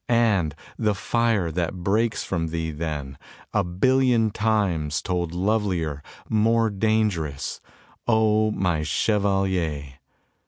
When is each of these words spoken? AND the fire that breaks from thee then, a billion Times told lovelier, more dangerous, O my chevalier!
AND 0.09 0.55
the 0.79 0.95
fire 0.95 1.51
that 1.51 1.83
breaks 1.83 2.23
from 2.23 2.47
thee 2.47 2.71
then, 2.71 3.19
a 3.53 3.63
billion 3.63 4.31
Times 4.31 4.99
told 4.99 5.31
lovelier, 5.31 6.01
more 6.27 6.71
dangerous, 6.71 7.61
O 8.07 8.49
my 8.49 8.81
chevalier! 8.81 9.99